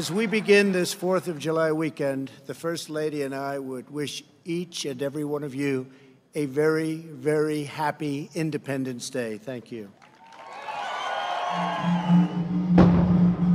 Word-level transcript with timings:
As 0.00 0.08
we 0.08 0.24
begin 0.24 0.72
this 0.72 0.96
4th 0.96 1.28
of 1.28 1.36
July 1.36 1.76
weekend, 1.76 2.32
the 2.48 2.56
First 2.56 2.88
Lady 2.88 3.20
and 3.20 3.36
I 3.36 3.60
would 3.60 3.92
wish 3.92 4.24
each 4.48 4.88
and 4.88 4.96
every 5.04 5.28
one 5.28 5.44
of 5.44 5.52
you 5.52 5.92
a 6.32 6.48
very, 6.48 7.04
very 7.12 7.68
happy 7.68 8.32
Independence 8.32 9.12
Day. 9.12 9.36
Thank 9.36 9.68
you. 9.68 9.92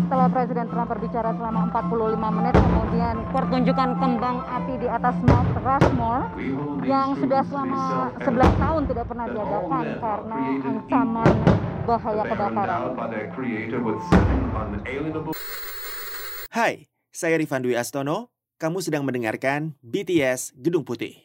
Setelah 0.05 0.30
Presiden 0.30 0.70
Trump 0.70 0.85
berbicara 0.94 1.34
selama 1.34 1.66
45 1.73 2.13
menit, 2.38 2.54
kemudian 2.54 3.16
pertunjukan 3.34 3.90
kembang 3.98 4.38
api 4.46 4.73
di 4.77 4.85
atas 4.85 5.18
Mount 5.26 5.49
Rushmore 5.66 6.30
yang 6.85 7.18
sudah 7.26 7.41
selama 7.49 8.13
11 8.21 8.62
tahun 8.62 8.82
tidak 8.93 9.05
pernah 9.09 9.27
diadakan 9.34 9.85
karena 9.98 10.40
ancaman 10.62 11.32
bahaya 11.90 12.23
kebakaran. 12.30 12.77
Hai, 16.55 16.88
saya 17.12 17.36
Rifan 17.36 17.68
Dwi 17.68 17.76
Astono. 17.76 18.32
Kamu 18.63 18.79
sedang 18.79 19.04
mendengarkan 19.04 19.76
BTS 19.84 20.55
Gedung 20.55 20.88
Putih. 20.88 21.20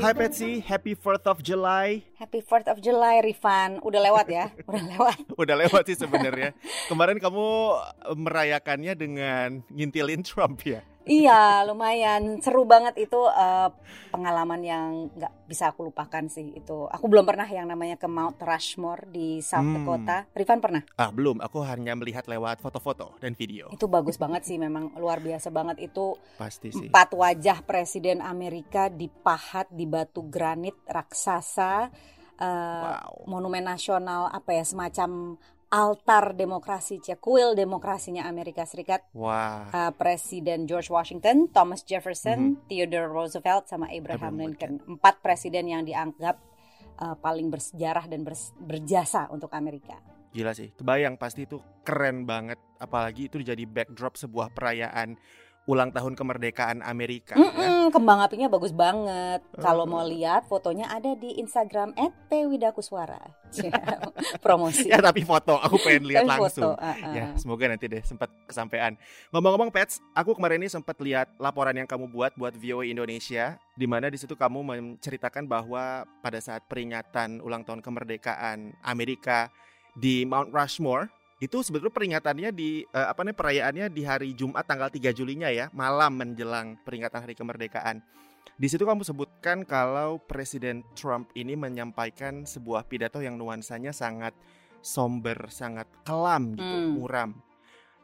Hai 0.00 0.12
Patsy, 0.16 0.64
happy 0.64 0.96
4th 0.96 1.28
of 1.28 1.44
July. 1.44 2.00
Happy 2.16 2.40
4th 2.40 2.72
of 2.72 2.80
July, 2.80 3.20
Rifan. 3.20 3.76
Udah 3.84 4.00
lewat 4.00 4.24
ya? 4.32 4.48
Udah 4.72 4.84
lewat. 4.96 5.16
Udah 5.44 5.56
lewat 5.60 5.84
sih 5.84 6.00
sebenarnya. 6.00 6.56
Kemarin 6.88 7.20
kamu 7.20 7.76
merayakannya 8.16 8.96
dengan 8.96 9.60
ngintilin 9.68 10.24
Trump 10.24 10.64
ya? 10.64 10.80
Iya, 11.04 11.68
lumayan 11.68 12.40
seru 12.40 12.64
banget 12.64 12.96
itu 12.96 13.20
uh, 13.20 13.68
pengalaman 14.08 14.64
yang 14.64 15.12
nggak 15.12 15.44
bisa 15.44 15.68
aku 15.68 15.84
lupakan 15.84 16.24
sih 16.26 16.56
itu. 16.56 16.88
Aku 16.88 17.12
belum 17.12 17.28
pernah 17.28 17.44
yang 17.44 17.68
namanya 17.68 18.00
ke 18.00 18.08
Mount 18.08 18.40
Rushmore 18.40 19.04
di 19.06 19.44
South 19.44 19.68
Hmm. 19.68 19.84
Dakota. 19.84 20.24
Rifan 20.32 20.64
pernah? 20.64 20.80
Ah 20.96 21.12
belum, 21.12 21.44
aku 21.44 21.60
hanya 21.60 21.92
melihat 21.92 22.24
lewat 22.24 22.56
foto-foto 22.58 23.12
dan 23.20 23.36
video. 23.36 23.68
Itu 23.68 23.84
bagus 23.84 24.16
banget 24.16 24.48
sih, 24.48 24.56
memang 24.56 24.96
luar 24.96 25.20
biasa 25.20 25.52
banget 25.52 25.76
itu. 25.84 26.16
Pasti 26.40 26.72
sih. 26.72 26.88
Empat 26.88 27.12
wajah 27.12 27.60
Presiden 27.60 28.24
Amerika 28.24 28.88
dipahat 28.88 29.68
di 29.68 29.84
batu 29.84 30.24
granit 30.24 30.76
raksasa. 30.88 31.92
uh, 32.34 32.82
Wow. 32.82 33.28
Monumen 33.28 33.62
nasional 33.62 34.26
apa 34.26 34.50
ya 34.50 34.64
semacam 34.64 35.36
altar 35.74 36.38
demokrasi, 36.38 37.02
cia, 37.02 37.18
kuil 37.18 37.58
demokrasinya 37.58 38.30
Amerika 38.30 38.62
Serikat. 38.62 39.10
Wah. 39.10 39.66
Uh, 39.74 39.90
Presiden 39.90 40.70
George 40.70 40.86
Washington, 40.86 41.50
Thomas 41.50 41.82
Jefferson, 41.82 42.54
Mhm. 42.54 42.70
Theodore 42.70 43.10
Roosevelt, 43.10 43.66
sama 43.66 43.90
Abraham 43.90 44.38
Lincoln. 44.38 44.78
Empat 44.86 45.18
presiden 45.18 45.66
yang 45.66 45.82
dianggap 45.82 46.38
uh, 47.02 47.18
paling 47.18 47.50
bersejarah 47.50 48.06
dan 48.06 48.22
bers- 48.22 48.54
berjasa 48.54 49.26
untuk 49.34 49.50
Amerika. 49.50 49.98
Gila 50.30 50.54
sih, 50.54 50.70
kebayang 50.70 51.18
pasti 51.18 51.42
itu 51.42 51.58
keren 51.82 52.22
banget. 52.22 52.58
Apalagi 52.78 53.26
itu 53.26 53.42
jadi 53.42 53.66
backdrop 53.66 54.14
sebuah 54.14 54.54
perayaan 54.54 55.18
ulang 55.64 55.88
tahun 55.88 56.12
kemerdekaan 56.12 56.84
Amerika. 56.84 57.32
ya. 57.32 57.40
Mm-mm, 57.40 57.88
kembang 57.88 58.20
apinya 58.20 58.52
bagus 58.52 58.72
banget. 58.76 59.40
Kalau 59.56 59.88
mau 59.88 60.04
lihat 60.04 60.44
fotonya 60.44 60.92
ada 60.92 61.16
di 61.16 61.40
Instagram 61.40 61.96
@pwidakuswara. 62.28 63.32
Cia, 63.48 63.72
Promosi. 64.44 64.92
Ya 64.92 65.00
tapi 65.00 65.24
foto, 65.24 65.56
aku 65.56 65.80
pengen 65.80 66.04
lihat 66.10 66.28
langsung. 66.28 66.76
foto, 66.76 66.84
uh-uh. 66.84 67.14
Ya, 67.16 67.32
semoga 67.40 67.64
nanti 67.70 67.86
deh 67.88 68.02
sempat 68.04 68.28
kesampaian. 68.44 68.92
Ngomong-ngomong 69.32 69.72
Pets, 69.72 70.04
aku 70.12 70.36
kemarin 70.36 70.60
ini 70.60 70.68
sempat 70.68 71.00
lihat 71.00 71.32
laporan 71.40 71.72
yang 71.72 71.88
kamu 71.88 72.12
buat 72.12 72.36
buat 72.36 72.52
VOA 72.58 72.90
Indonesia, 72.90 73.56
di 73.78 73.86
mana 73.88 74.12
di 74.12 74.20
situ 74.20 74.36
kamu 74.36 74.60
menceritakan 74.60 75.48
bahwa 75.48 76.04
pada 76.20 76.38
saat 76.44 76.66
peringatan 76.68 77.40
ulang 77.40 77.64
tahun 77.64 77.80
kemerdekaan 77.80 78.74
Amerika 78.84 79.48
di 79.94 80.26
Mount 80.26 80.50
Rushmore 80.50 81.23
itu 81.44 81.60
sebetulnya 81.60 81.92
peringatannya 81.92 82.50
di 82.56 82.88
eh, 82.88 83.06
apa 83.06 83.20
namanya 83.20 83.38
perayaannya 83.38 83.86
di 83.92 84.02
hari 84.08 84.32
Jumat 84.32 84.64
tanggal 84.64 84.88
3 84.88 85.12
Julinya 85.12 85.52
ya, 85.52 85.68
malam 85.76 86.16
menjelang 86.16 86.80
peringatan 86.80 87.20
hari 87.28 87.36
kemerdekaan. 87.36 88.00
Di 88.54 88.70
situ 88.70 88.86
kamu 88.86 89.02
sebutkan 89.02 89.66
kalau 89.66 90.22
Presiden 90.22 90.86
Trump 90.94 91.28
ini 91.34 91.58
menyampaikan 91.58 92.46
sebuah 92.46 92.86
pidato 92.86 93.18
yang 93.18 93.34
nuansanya 93.34 93.90
sangat 93.90 94.32
somber, 94.78 95.50
sangat 95.50 95.90
kelam 96.06 96.54
gitu, 96.54 96.62
Hmm. 96.62 96.92
muram. 96.94 97.30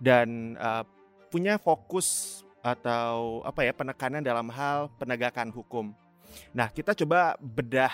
Dan 0.00 0.58
uh, 0.58 0.82
punya 1.30 1.60
fokus 1.60 2.40
atau 2.60 3.40
apa 3.46 3.62
ya 3.62 3.72
penekanan 3.72 4.24
dalam 4.26 4.50
hal 4.50 4.90
penegakan 4.98 5.54
hukum. 5.54 5.94
Nah, 6.50 6.66
kita 6.72 6.98
coba 6.98 7.38
bedah 7.38 7.92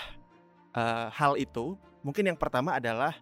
uh, 0.72 1.12
hal 1.12 1.36
itu. 1.36 1.76
Mungkin 2.00 2.30
yang 2.30 2.38
pertama 2.38 2.78
adalah 2.78 3.12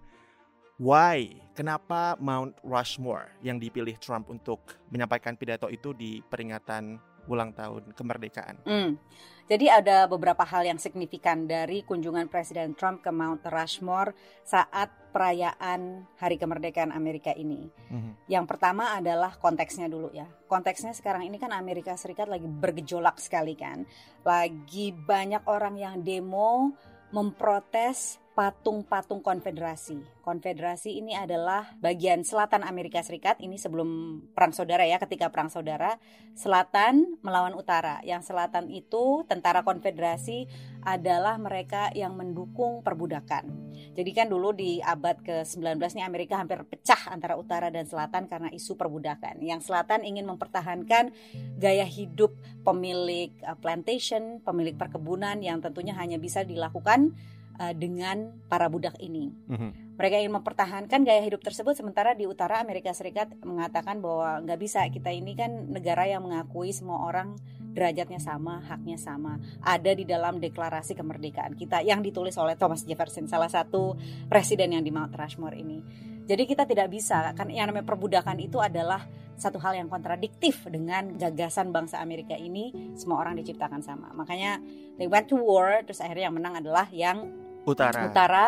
why, 0.81 1.31
kenapa 1.55 2.19
Mount 2.19 2.59
Rushmore 2.65 3.39
yang 3.45 3.63
dipilih 3.63 3.99
Trump 4.03 4.31
untuk 4.31 4.63
menyampaikan 4.91 5.39
pidato 5.39 5.71
itu 5.71 5.95
di 5.95 6.21
peringatan 6.23 7.15
ulang 7.29 7.57
tahun 7.57 7.97
kemerdekaan. 7.97 8.65
Hmm. 8.69 9.01
Jadi 9.45 9.69
ada 9.69 10.09
beberapa 10.09 10.41
hal 10.41 10.65
yang 10.65 10.81
signifikan 10.81 11.45
dari 11.45 11.85
kunjungan 11.85 12.33
Presiden 12.33 12.73
Trump 12.73 13.05
ke 13.05 13.13
Mount 13.13 13.45
Rushmore 13.45 14.17
saat 14.41 14.89
perayaan 15.13 16.09
Hari 16.17 16.41
Kemerdekaan 16.41 16.89
Amerika 16.89 17.29
ini. 17.37 17.69
Mhm. 17.93 18.25
Yang 18.33 18.45
pertama 18.49 18.97
adalah 18.97 19.37
konteksnya 19.37 19.85
dulu 19.85 20.09
ya. 20.17 20.25
Konteksnya 20.49 20.97
sekarang 20.97 21.29
ini 21.29 21.37
kan 21.37 21.53
Amerika 21.53 21.93
Serikat 21.93 22.25
lagi 22.25 22.49
bergejolak 22.49 23.21
sekali 23.21 23.53
kan. 23.53 23.85
Lagi 24.25 24.97
banyak 24.97 25.45
orang 25.45 25.77
yang 25.77 26.01
demo 26.01 26.73
memprotes 27.13 28.24
patung-patung 28.35 29.23
konfederasi. 29.23 30.03
Konfederasi 30.27 30.99
ini 30.99 31.15
adalah 31.15 31.71
bagian 31.79 32.27
selatan 32.27 32.67
Amerika 32.67 32.99
Serikat. 32.99 33.39
Ini 33.39 33.55
sebelum 33.55 34.21
perang 34.35 34.51
saudara 34.51 34.83
ya, 34.83 34.99
ketika 34.99 35.31
perang 35.31 35.55
saudara, 35.55 36.03
selatan 36.35 37.15
melawan 37.23 37.55
utara. 37.55 38.03
Yang 38.03 38.35
selatan 38.35 38.75
itu 38.75 39.23
tentara 39.31 39.63
konfederasi 39.63 40.51
adalah 40.83 41.39
mereka 41.39 41.95
yang 41.95 42.19
mendukung 42.19 42.83
perbudakan. 42.83 43.49
Jadi 43.95 44.11
kan 44.11 44.27
dulu 44.27 44.51
di 44.51 44.83
abad 44.83 45.23
ke-19 45.23 45.79
nih 45.79 46.05
Amerika 46.05 46.35
hampir 46.35 46.59
pecah 46.67 47.15
antara 47.15 47.39
utara 47.39 47.71
dan 47.71 47.87
selatan 47.87 48.27
karena 48.27 48.51
isu 48.51 48.75
perbudakan. 48.75 49.39
Yang 49.47 49.71
selatan 49.71 50.03
ingin 50.03 50.27
mempertahankan 50.27 51.15
gaya 51.55 51.87
hidup 51.87 52.35
pemilik 52.67 53.31
uh, 53.47 53.55
plantation, 53.55 54.43
pemilik 54.43 54.75
perkebunan 54.75 55.39
yang 55.39 55.63
tentunya 55.63 55.95
hanya 55.95 56.19
bisa 56.19 56.43
dilakukan 56.43 57.15
uh, 57.59 57.75
dengan 57.75 58.35
para 58.51 58.67
budak 58.71 58.99
ini. 58.99 59.31
Mhm. 59.49 59.95
Mereka 59.95 60.19
ingin 60.19 60.35
mempertahankan 60.35 61.07
gaya 61.07 61.23
hidup 61.23 61.39
tersebut 61.47 61.79
sementara 61.79 62.19
di 62.19 62.27
utara 62.27 62.59
Amerika 62.59 62.91
Serikat 62.91 63.31
mengatakan 63.47 64.03
bahwa 64.03 64.43
nggak 64.43 64.59
bisa 64.59 64.83
kita 64.91 65.15
ini 65.15 65.39
kan 65.39 65.71
negara 65.71 66.03
yang 66.11 66.27
mengakui 66.27 66.75
semua 66.75 67.07
orang 67.07 67.39
derajatnya 67.75 68.19
sama, 68.19 68.59
haknya 68.67 68.99
sama. 68.99 69.39
Ada 69.63 69.95
di 69.95 70.03
dalam 70.03 70.43
deklarasi 70.43 70.99
kemerdekaan 70.99 71.55
kita 71.55 71.83
yang 71.87 72.03
ditulis 72.03 72.35
oleh 72.39 72.59
Thomas 72.59 72.83
Jefferson, 72.83 73.31
salah 73.31 73.51
satu 73.51 73.95
presiden 74.27 74.75
yang 74.75 74.83
di 74.83 74.91
Mount 74.91 75.15
Rushmore 75.15 75.59
ini. 75.59 75.79
Jadi 76.25 76.43
kita 76.49 76.65
tidak 76.65 76.89
bisa 76.89 77.37
kan 77.37 77.53
yang 77.53 77.69
namanya 77.69 77.85
perbudakan 77.85 78.41
itu 78.41 78.57
adalah 78.59 79.05
satu 79.35 79.59
hal 79.61 79.77
yang 79.77 79.91
kontradiktif 79.91 80.63
dengan 80.71 81.19
gagasan 81.19 81.75
bangsa 81.75 81.99
Amerika 81.99 82.39
ini 82.39 82.95
semua 82.95 83.21
orang 83.21 83.37
diciptakan 83.37 83.83
sama. 83.83 84.15
Makanya 84.15 84.63
they 84.97 85.11
went 85.11 85.27
to 85.27 85.37
war 85.37 85.83
terus 85.83 86.01
akhirnya 86.01 86.31
yang 86.31 86.37
menang 86.39 86.55
adalah 86.63 86.87
yang 86.95 87.44
Utara. 87.65 88.07
utara 88.07 88.47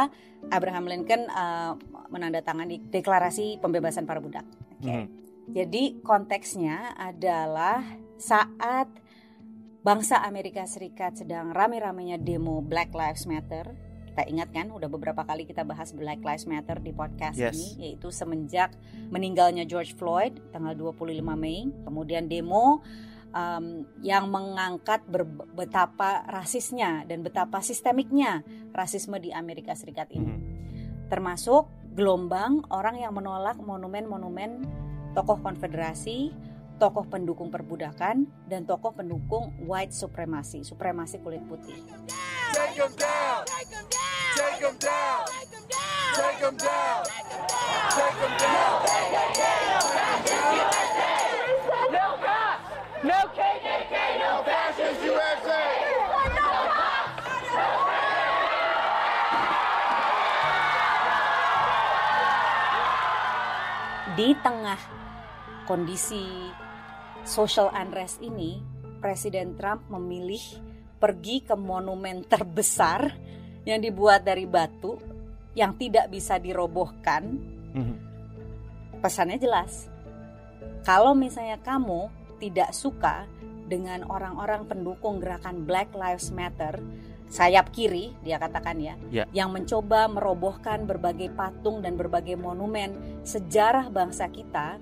Abraham 0.49 0.87
Lincoln 0.87 1.27
uh, 1.27 1.75
menandatangani 2.09 2.79
deklarasi 2.87 3.59
pembebasan 3.59 4.07
para 4.07 4.21
budak. 4.21 4.45
Oke. 4.79 4.87
Mhm. 4.87 5.07
Jadi 5.47 6.03
konteksnya 6.03 6.95
adalah 6.95 7.83
saat 8.19 8.91
bangsa 9.81 10.19
Amerika 10.21 10.67
Serikat 10.67 11.23
sedang 11.23 11.55
rame-ramenya 11.55 12.19
demo 12.19 12.59
Black 12.59 12.91
Lives 12.91 13.31
Matter. 13.31 13.71
Kita 14.11 14.27
ingat 14.27 14.51
kan 14.51 14.73
udah 14.73 14.89
beberapa 14.89 15.23
kali 15.23 15.47
kita 15.47 15.63
bahas 15.63 15.95
Black 15.95 16.19
Lives 16.19 16.49
Matter 16.49 16.81
di 16.81 16.91
podcast 16.91 17.39
Yes. 17.39 17.55
ini 17.55 17.69
yaitu 17.87 18.11
semenjak 18.11 18.75
meninggalnya 19.13 19.63
George 19.63 19.95
Floyd 19.95 20.35
tanggal 20.51 20.75
25 20.75 21.15
Mei. 21.37 21.71
Kemudian 21.85 22.27
demo 22.27 22.83
um, 23.37 23.85
yang 24.01 24.33
mengangkat 24.33 25.05
ber- 25.05 25.29
betapa 25.53 26.25
rasisnya 26.25 27.05
dan 27.05 27.21
betapa 27.21 27.61
sistemiknya 27.61 28.41
rasisme 28.73 29.21
di 29.21 29.29
Amerika 29.37 29.77
Serikat 29.77 30.09
ini. 30.17 30.33
Mhm. 30.33 30.43
Termasuk 31.13 31.69
gelombang 31.93 32.65
orang 32.73 32.97
yang 32.97 33.13
menolak 33.13 33.61
monumen-monumen 33.61 34.65
tokoh 35.13 35.41
konfederasi, 35.41 36.33
tokoh 36.77 37.09
pendukung 37.09 37.49
perbudakan, 37.49 38.29
dan 38.49 38.69
tokoh 38.69 38.93
pendukung 38.93 39.53
white 39.65 39.93
supremacy, 39.97 40.61
supremasi 40.61 41.21
kulit 41.25 41.41
putih. 41.49 41.81
Take 42.53 42.81
'em 42.81 42.93
down. 42.97 43.41
Take 43.49 43.73
'em 43.73 43.87
down. 43.89 44.25
Take 44.37 44.61
'em 44.65 44.77
down. 44.77 45.25
Take 46.17 46.43
'em 46.45 46.57
down. 46.57 47.03
Take 47.97 48.21
'em 48.21 48.33
down. 48.37 48.81
No 48.81 48.86
di 64.17 64.33
tengah 64.41 64.81
kondisi 65.69 66.25
social 67.29 67.69
unrest 67.77 68.25
ini, 68.25 68.57
Presiden 68.97 69.61
Trump 69.61 69.93
memilih 69.93 70.41
pergi 70.97 71.45
ke 71.45 71.53
monumen 71.53 72.25
terbesar 72.25 73.13
yang 73.69 73.85
dibuat 73.85 74.25
dari 74.25 74.49
batu 74.49 74.97
yang 75.53 75.77
tidak 75.77 76.09
bisa 76.09 76.41
dirobohkan. 76.41 77.37
Mhm. 77.77 77.97
Pesannya 79.05 79.37
jelas. 79.37 79.93
Kalau 80.81 81.13
misalnya 81.13 81.61
kamu 81.61 82.09
tidak 82.41 82.73
suka 82.73 83.29
dengan 83.69 84.09
orang-orang 84.09 84.65
pendukung 84.65 85.21
gerakan 85.21 85.69
Black 85.69 85.93
Lives 85.93 86.33
Matter, 86.33 86.81
sayap 87.27 87.75
kiri 87.75 88.15
dia 88.23 88.39
katakan 88.39 88.79
ya, 88.79 88.95
Ya. 89.11 89.25
yang 89.35 89.51
mencoba 89.51 90.07
merobohkan 90.07 90.87
berbagai 90.87 91.35
patung 91.35 91.83
dan 91.83 91.99
berbagai 91.99 92.39
monumen 92.39 92.95
sejarah 93.27 93.91
bangsa 93.91 94.31
kita 94.31 94.79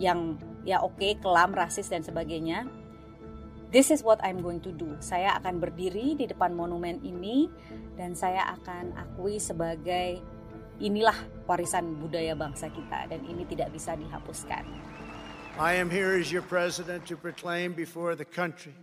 yang 0.00 0.40
ya 0.64 0.80
oke 0.80 1.20
kelam, 1.20 1.52
rasis 1.52 1.90
dan 1.90 2.00
sebagainya. 2.00 2.64
This 3.72 3.88
is 3.88 4.04
what 4.04 4.20
I'm 4.20 4.44
going 4.44 4.60
to 4.68 4.72
do. 4.72 5.00
Saya 5.00 5.32
akan 5.40 5.56
berdiri 5.56 6.12
di 6.12 6.28
depan 6.28 6.52
monumen 6.52 7.00
ini 7.00 7.48
dan 7.96 8.12
saya 8.12 8.44
akan 8.60 8.92
akui 9.00 9.40
sebagai 9.40 10.20
inilah 10.76 11.16
warisan 11.48 11.96
budaya 11.96 12.36
bangsa 12.36 12.68
kita 12.68 13.08
dan 13.08 13.24
ini 13.24 13.48
tidak 13.48 13.72
bisa 13.72 13.96
dihapuskan. 13.96 14.68
I 15.56 15.76
am 15.80 15.88
here 15.88 16.16
as 16.16 16.28
your 16.28 16.44
president 16.44 17.08
to 17.08 17.16
proclaim 17.16 17.72
before 17.72 18.12
the 18.12 18.28
country 18.28 18.76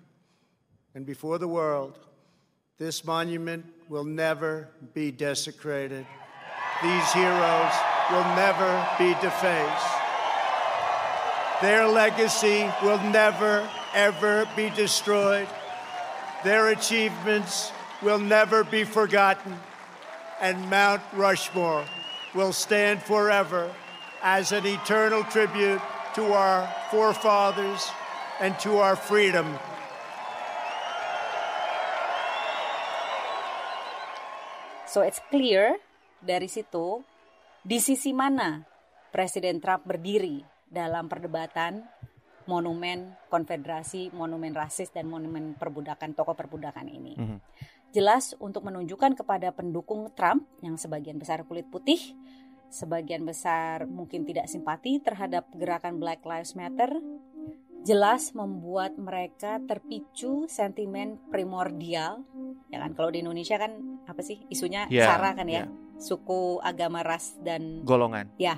and 0.97 1.05
before 1.05 1.37
the 1.37 1.49
world 1.49 2.08
this 2.79 3.03
monument 3.03 3.65
will 3.89 4.05
never 4.05 4.69
be 4.93 5.11
desecrated. 5.11 6.07
These 6.81 7.11
heroes 7.11 7.73
will 8.09 8.23
never 8.35 8.87
be 8.97 9.13
defaced. 9.21 9.85
Their 11.61 11.87
legacy 11.87 12.71
will 12.81 13.01
never, 13.11 13.69
ever 13.93 14.47
be 14.55 14.69
destroyed. 14.69 15.49
Their 16.45 16.69
achievements 16.69 17.73
will 18.01 18.17
never 18.17 18.63
be 18.63 18.85
forgotten. 18.85 19.59
And 20.39 20.69
Mount 20.69 21.01
Rushmore 21.11 21.83
will 22.33 22.53
stand 22.53 23.03
forever 23.03 23.69
as 24.23 24.53
an 24.53 24.65
eternal 24.65 25.25
tribute 25.25 25.81
to 26.15 26.31
our 26.31 26.73
forefathers 26.91 27.89
and 28.39 28.57
to 28.59 28.77
our 28.77 28.95
freedom. 28.95 29.59
So 34.89 35.05
it's 35.05 35.21
clear 35.29 35.77
dari 36.17 36.49
situ 36.49 37.05
di 37.61 37.77
sisi 37.77 38.09
mana 38.09 38.65
Presiden 39.13 39.61
Trump 39.61 39.85
berdiri 39.85 40.41
dalam 40.65 41.05
perdebatan 41.05 41.85
monumen 42.49 43.13
konfederasi, 43.29 44.09
monumen 44.17 44.57
rasis 44.57 44.89
dan 44.89 45.05
monumen 45.05 45.53
perbudakan, 45.53 46.17
tokoh 46.17 46.33
perbudakan 46.33 46.89
ini. 46.89 47.13
Mhm. 47.13 47.37
Jelas 47.93 48.33
untuk 48.41 48.65
menunjukkan 48.65 49.13
kepada 49.13 49.53
pendukung 49.53 50.09
Trump 50.17 50.49
yang 50.65 50.73
sebagian 50.73 51.21
besar 51.21 51.45
kulit 51.45 51.69
putih, 51.69 52.17
sebagian 52.73 53.25
besar 53.25 53.85
mungkin 53.85 54.25
tidak 54.25 54.49
simpati 54.49 54.97
terhadap 55.01 55.45
gerakan 55.53 56.01
Black 56.01 56.25
Lives 56.25 56.57
Matter, 56.57 56.89
jelas 57.83 58.35
membuat 58.35 58.99
mereka 58.99 59.59
terpicu 59.63 60.45
sentimen 60.51 61.17
primordial. 61.31 62.23
Ya 62.69 62.83
kan 62.83 62.93
kalau 62.93 63.09
di 63.09 63.23
Indonesia 63.23 63.55
kan 63.57 64.03
apa 64.05 64.19
sih 64.21 64.43
isunya 64.51 64.85
Ya, 64.91 65.07
sara 65.07 65.33
kan 65.33 65.47
ya, 65.47 65.65
ya. 65.65 65.99
suku, 65.99 66.59
agama, 66.61 67.01
ras 67.01 67.39
dan 67.41 67.83
Golongan. 67.87 68.31
Ya. 68.37 68.55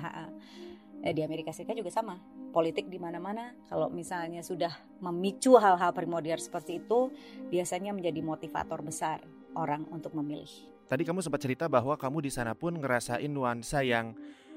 Eh, 1.02 1.10
di 1.10 1.22
Amerika 1.26 1.50
Serikat 1.50 1.74
juga 1.74 1.90
sama. 1.90 2.14
Politik 2.52 2.86
di 2.86 3.00
mana-mana, 3.00 3.56
kalau 3.66 3.88
misalnya 3.88 4.44
sudah 4.44 4.70
memicu 5.00 5.56
hal-hal 5.56 5.90
primordial 5.96 6.38
seperti 6.38 6.84
itu, 6.84 7.10
biasanya 7.48 7.96
menjadi 7.96 8.20
motivator 8.22 8.84
besar 8.84 9.18
orang 9.56 9.88
untuk 9.90 10.12
memilih. 10.14 10.52
Tadi 10.86 11.02
kamu 11.08 11.24
sempat 11.24 11.40
cerita 11.40 11.64
bahwa 11.72 11.96
kamu 11.96 12.20
di 12.20 12.30
sana 12.30 12.52
pun 12.52 12.76
ngerasain 12.76 13.32
nuansa 13.32 13.80
yang 13.80 14.12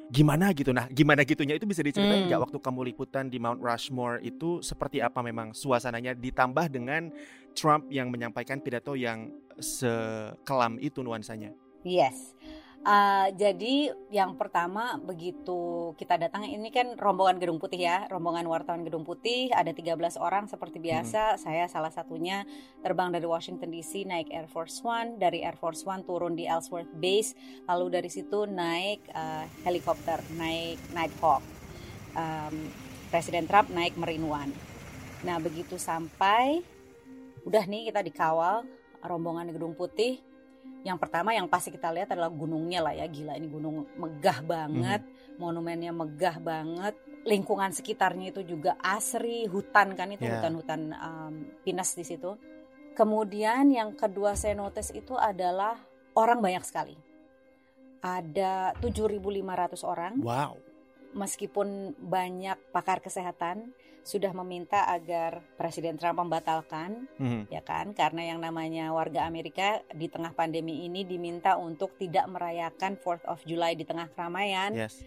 gimana 0.10 0.54
gitu. 0.54 0.70
Nah, 0.70 0.86
gimana 0.90 1.26
gitunya 1.26 1.58
itu 1.58 1.66
bisa 1.66 1.82
diceritain 1.82 2.26
Hmm. 2.26 2.30
nggak 2.30 2.42
waktu 2.50 2.58
kamu 2.62 2.80
liputan 2.94 3.26
di 3.30 3.42
Mount 3.42 3.62
Rushmore 3.62 4.22
itu 4.22 4.62
seperti 4.62 5.02
apa 5.02 5.22
memang 5.26 5.52
suasananya 5.52 6.14
ditambah 6.14 6.70
dengan 6.70 7.10
Trump 7.58 7.90
yang 7.90 8.12
menyampaikan 8.14 8.62
pidato 8.62 8.94
yang 8.94 9.32
sekelam 9.58 10.78
itu 10.84 11.02
nuansanya. 11.02 11.56
Yes. 11.86 12.36
Uh, 12.86 13.34
jadi 13.34 13.98
yang 14.14 14.38
pertama 14.38 15.02
begitu 15.02 15.98
kita 15.98 16.22
datang 16.22 16.46
ini 16.46 16.70
kan 16.70 16.94
rombongan 17.02 17.42
Gedung 17.42 17.58
Putih 17.58 17.82
ya, 17.82 18.06
rombongan 18.14 18.46
wartawan 18.46 18.86
Gedung 18.86 19.02
Putih 19.02 19.50
ada 19.50 19.74
13 19.74 20.22
orang 20.22 20.46
seperti 20.46 20.78
biasa. 20.78 21.42
Saya 21.42 21.66
salah 21.66 21.90
satunya 21.90 22.46
terbang 22.86 23.10
dari 23.10 23.26
Washington 23.26 23.74
DC 23.74 24.06
naik 24.06 24.30
Air 24.30 24.46
Force 24.46 24.86
One, 24.86 25.18
dari 25.18 25.42
Air 25.42 25.58
Force 25.58 25.82
One 25.82 26.06
turun 26.06 26.38
di 26.38 26.46
Ellsworth 26.46 26.94
Base, 26.94 27.34
lalu 27.66 27.90
dari 27.90 28.10
situ 28.14 28.46
naik 28.46 29.02
uh, 29.18 29.50
helikopter, 29.66 30.22
naik 30.38 30.78
Nighthawk. 30.94 31.42
Um, 32.14 32.70
Presiden 33.10 33.50
Trump 33.50 33.74
naik 33.74 33.98
Marine 33.98 34.30
One. 34.30 34.54
Nah 35.26 35.42
begitu 35.42 35.82
sampai, 35.82 36.62
udah 37.50 37.66
nih 37.66 37.90
kita 37.90 38.06
dikawal 38.06 38.62
rombongan 39.02 39.50
Gedung 39.50 39.74
Putih 39.74 40.22
yang 40.86 41.02
pertama 41.02 41.34
yang 41.34 41.50
pasti 41.50 41.74
kita 41.74 41.90
lihat 41.90 42.14
adalah 42.14 42.30
gunungnya 42.30 42.86
lah 42.86 42.94
ya. 42.94 43.10
Gila 43.10 43.34
ini 43.34 43.50
gunung 43.50 43.90
megah 43.98 44.46
banget. 44.46 45.02
Monumennya 45.42 45.90
megah 45.90 46.38
banget. 46.38 46.94
Lingkungan 47.26 47.74
sekitarnya 47.74 48.30
itu 48.30 48.46
juga 48.46 48.78
asri. 48.78 49.50
Hutan 49.50 49.98
kan 49.98 50.14
itu 50.14 50.30
Ya. 50.30 50.38
hutan-hutan 50.38 50.94
um, 50.94 51.34
pinus 51.66 51.98
di 51.98 52.06
situ. 52.06 52.38
Kemudian 52.94 53.74
yang 53.74 53.98
kedua 53.98 54.38
saya 54.38 54.54
notice 54.54 54.94
itu 54.94 55.18
adalah 55.18 55.74
orang 56.14 56.38
banyak 56.38 56.62
sekali. 56.62 56.96
Ada 58.06 58.78
7.500 58.78 59.82
orang. 59.82 60.14
Wow. 60.22 60.62
Meskipun 61.16 61.96
banyak 61.98 62.60
pakar 62.76 63.00
kesehatan 63.00 63.72
sudah 64.06 64.30
meminta 64.38 64.86
agar 64.86 65.42
Presiden 65.58 65.98
Trump 65.98 66.22
membatalkan 66.22 67.10
Mhm. 67.18 67.50
ya 67.50 67.66
kan? 67.66 67.98
Karena 67.98 68.30
yang 68.30 68.38
namanya 68.38 68.94
warga 68.94 69.26
Amerika 69.26 69.82
di 69.98 70.06
tengah 70.06 70.38
pandemi 70.38 70.86
ini 70.86 71.02
diminta 71.02 71.58
untuk 71.58 71.98
tidak 71.98 72.30
merayakan 72.30 73.02
4th 73.02 73.26
of 73.26 73.42
July 73.50 73.74
di 73.74 73.82
tengah 73.82 74.12
keramaian. 74.14 74.76
Yes. 74.76 75.02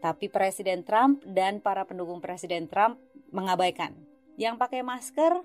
tapi 0.00 0.32
Presiden 0.32 0.80
Trump 0.80 1.20
dan 1.28 1.60
para 1.60 1.84
pendukung 1.84 2.24
Presiden 2.24 2.64
Trump 2.72 2.96
mengabaikan. 3.36 3.92
Yang 4.40 4.56
pakai 4.56 4.80
masker 4.80 5.44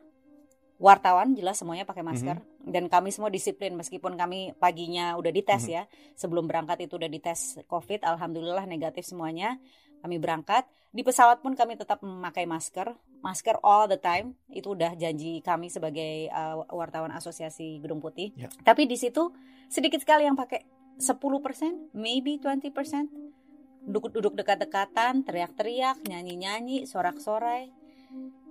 wartawan 0.79 1.35
jelas 1.35 1.59
semuanya 1.59 1.83
pakai 1.83 2.07
masker. 2.07 2.39
Dan 2.63 2.87
kami 2.87 3.11
semua 3.11 3.27
disiplin 3.27 3.75
meskipun 3.75 4.15
kami 4.15 4.55
paginya 4.55 5.19
udah 5.19 5.31
dites 5.31 5.67
Mhm. 5.67 5.71
ya. 5.75 5.83
Sebelum 6.15 6.47
berangkat 6.47 6.87
itu 6.87 6.95
udah 6.95 7.11
dites 7.11 7.59
COVID 7.67 8.07
alhamdulillah 8.07 8.63
negatif 8.63 9.03
semuanya 9.03 9.59
kami 10.05 10.21
berangkat. 10.21 10.69
Di 10.93 11.01
pesawat 11.01 11.41
pun 11.41 11.57
kami 11.57 11.73
tetap 11.73 12.05
memakai 12.05 12.45
masker. 12.45 12.93
Masker 13.25 13.57
all 13.65 13.89
the 13.89 13.97
time. 13.97 14.37
Itu 14.53 14.77
udah 14.77 14.93
janji 14.93 15.41
kami 15.41 15.73
sebagai 15.73 16.29
uh, 16.29 16.61
wartawan 16.69 17.09
asosiasi 17.09 17.81
Gedung 17.81 17.97
Putih. 17.97 18.29
Ya. 18.37 18.53
tapi 18.61 18.85
di 18.85 18.93
situ 18.93 19.33
sedikit 19.65 19.97
sekali 19.97 20.29
yang 20.29 20.37
pakai 20.37 20.61
10% 21.01 21.97
maybe 21.97 22.37
20% 22.37 22.69
duduk-duduk 23.85 24.37
dekat-dekatan 24.37 25.25
teriak-teriak 25.25 26.05
nyanyi-nyanyi 26.05 26.85
sorak-sorai. 26.85 27.73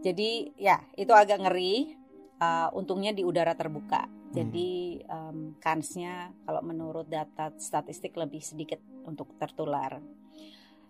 Jadi 0.02 0.58
ya 0.58 0.82
itu 0.98 1.14
agak 1.14 1.38
ngeri. 1.46 2.02
Uh, 2.34 2.66
untungnya 2.74 3.14
di 3.14 3.22
udara 3.22 3.54
terbuka. 3.54 4.10
Jadi 4.34 4.98
um, 5.06 5.54
kansnya 5.62 6.34
kalau 6.42 6.66
menurut 6.66 7.06
data 7.06 7.54
statistik 7.62 8.18
lebih 8.18 8.42
sedikit 8.42 8.82
untuk 9.06 9.38
tertular 9.38 10.02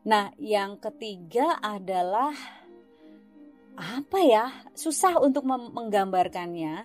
Nah, 0.05 0.37
yang 0.37 0.77
ketiga 0.77 1.57
adalah 1.65 2.37
apa 3.75 4.19
ya? 4.21 4.53
Susah 4.77 5.17
untuk 5.19 5.49
menggambarkannya 5.49 6.85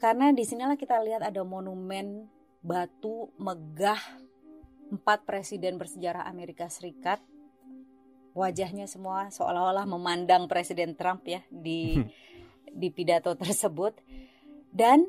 karena 0.00 0.32
di 0.32 0.44
sinilah 0.44 0.76
kita 0.76 1.00
lihat 1.00 1.24
ada 1.24 1.44
monumen 1.44 2.28
batu 2.64 3.32
megah 3.36 4.00
empat 4.92 5.28
presiden 5.28 5.76
bersejarah 5.76 6.24
Amerika 6.24 6.68
Serikat. 6.72 7.20
Wajahnya 8.36 8.84
semua 8.84 9.32
seolah-olah 9.32 9.88
memandang 9.88 10.44
Presiden 10.44 10.92
Trump 10.92 11.24
ya 11.24 11.40
di 11.48 11.96
di 12.80 12.88
pidato 12.92 13.32
tersebut 13.32 13.96
dan 14.68 15.08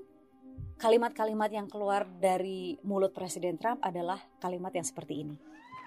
kalimat-kalimat 0.80 1.52
yang 1.52 1.68
keluar 1.68 2.08
dari 2.08 2.80
mulut 2.88 3.12
Presiden 3.12 3.60
Trump 3.60 3.84
adalah 3.84 4.24
kalimat 4.40 4.72
yang 4.72 4.88
seperti 4.88 5.28
ini. 5.28 5.36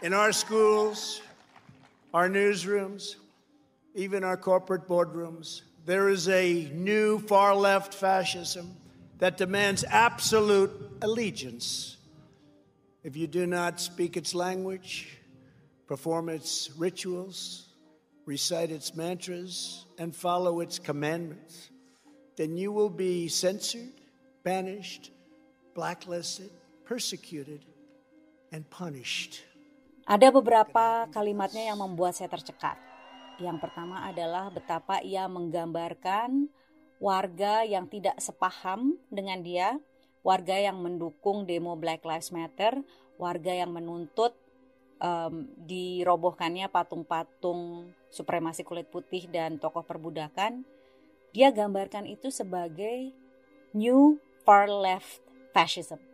In 0.05 0.12
our 0.12 0.37
schools, 0.37 1.25
our 2.12 2.29
newsrooms, 2.29 3.17
even 3.95 4.25
our 4.25 4.37
corporate 4.37 4.88
boardrooms, 4.88 5.62
there 5.87 6.09
is 6.09 6.29
a 6.29 6.71
new 6.75 7.19
far 7.19 7.55
left 7.55 7.95
fascism 7.95 8.76
that 9.19 9.37
demands 9.37 9.85
absolute 9.85 10.71
allegiance. 11.02 11.97
If 13.02 13.17
you 13.17 13.26
do 13.26 13.47
not 13.47 13.81
speak 13.81 14.17
its 14.17 14.35
language, 14.35 15.19
perform 15.87 16.29
its 16.29 16.71
rituals, 16.76 17.69
recite 18.26 18.71
its 18.71 18.95
mantras, 18.95 19.87
and 19.99 20.14
follow 20.14 20.61
its 20.61 20.79
commandments, 20.79 21.71
then 22.37 22.57
you 22.57 22.73
will 22.73 22.90
be 22.90 23.29
censored, 23.29 23.93
banished, 24.43 25.11
blacklisted, 25.75 26.50
persecuted, 26.85 27.64
and 28.52 28.69
punished. 28.71 29.43
Ada 30.11 30.35
beberapa 30.35 31.07
kalimatnya 31.14 31.71
yang 31.71 31.79
membuat 31.79 32.19
saya 32.19 32.26
tercekat. 32.26 32.75
Yang 33.38 33.62
pertama 33.62 34.02
adalah 34.02 34.50
betapa 34.50 34.99
ia 35.07 35.31
menggambarkan 35.31 36.50
warga 36.99 37.62
yang 37.62 37.87
tidak 37.87 38.19
sepaham 38.19 38.99
dengan 39.07 39.38
dia, 39.47 39.79
warga 40.26 40.59
yang 40.59 40.83
mendukung 40.83 41.47
demo 41.47 41.79
Black 41.79 42.02
Lives 42.02 42.35
Matter, 42.35 42.83
warga 43.23 43.55
yang 43.55 43.71
menuntut 43.71 44.35
um, 44.99 45.47
dirobohkannya 45.62 46.67
patung-patung 46.75 47.95
supremasi 48.11 48.67
kulit 48.67 48.90
putih 48.90 49.31
dan 49.31 49.62
tokoh 49.62 49.87
perbudakan. 49.87 50.67
Dia 51.31 51.55
gambarkan 51.55 52.11
itu 52.11 52.35
sebagai 52.35 53.14
new 53.71 54.19
far 54.43 54.67
left 54.67 55.23
fascism 55.55 56.10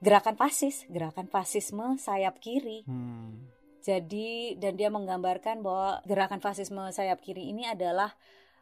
gerakan 0.00 0.36
fasis, 0.36 0.84
gerakan 0.92 1.26
fasisme 1.28 1.96
sayap 1.96 2.38
kiri. 2.40 2.84
Hmm. 2.84 3.48
Jadi 3.80 4.58
dan 4.58 4.74
dia 4.74 4.90
menggambarkan 4.90 5.62
bahwa 5.62 6.02
gerakan 6.02 6.42
fasisme 6.42 6.82
sayap 6.90 7.22
kiri 7.22 7.54
ini 7.54 7.70
adalah 7.70 8.10